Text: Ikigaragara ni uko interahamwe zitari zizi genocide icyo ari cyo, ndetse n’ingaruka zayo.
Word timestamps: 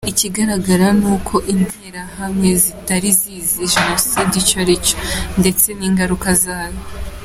Ikigaragara 0.13 0.87
ni 0.99 1.05
uko 1.15 1.35
interahamwe 1.53 2.49
zitari 2.63 3.09
zizi 3.19 3.61
genocide 3.73 4.35
icyo 4.41 4.55
ari 4.63 4.75
cyo, 4.85 4.95
ndetse 5.39 5.67
n’ingaruka 5.77 6.29
zayo. 6.43 6.79